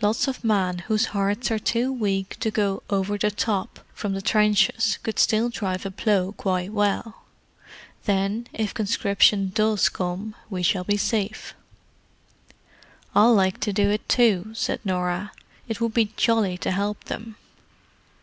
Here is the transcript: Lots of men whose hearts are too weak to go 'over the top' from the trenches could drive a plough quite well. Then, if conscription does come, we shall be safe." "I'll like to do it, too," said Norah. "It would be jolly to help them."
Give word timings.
Lots 0.00 0.26
of 0.26 0.42
men 0.42 0.78
whose 0.88 1.04
hearts 1.12 1.50
are 1.50 1.58
too 1.58 1.92
weak 1.92 2.38
to 2.40 2.50
go 2.50 2.82
'over 2.88 3.18
the 3.18 3.30
top' 3.30 3.80
from 3.92 4.14
the 4.14 4.22
trenches 4.22 4.98
could 5.02 5.16
drive 5.52 5.84
a 5.84 5.90
plough 5.90 6.32
quite 6.32 6.72
well. 6.72 7.24
Then, 8.06 8.46
if 8.54 8.72
conscription 8.72 9.52
does 9.54 9.90
come, 9.90 10.34
we 10.48 10.62
shall 10.62 10.84
be 10.84 10.96
safe." 10.96 11.52
"I'll 13.14 13.34
like 13.34 13.60
to 13.60 13.72
do 13.74 13.90
it, 13.90 14.08
too," 14.08 14.52
said 14.54 14.80
Norah. 14.82 15.30
"It 15.68 15.78
would 15.82 15.92
be 15.92 16.10
jolly 16.16 16.56
to 16.56 16.70
help 16.70 17.04
them." 17.04 17.36